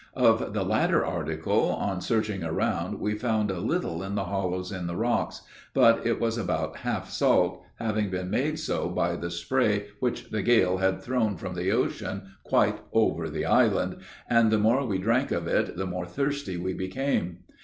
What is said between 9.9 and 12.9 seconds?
which the gale had thrown from the ocean quite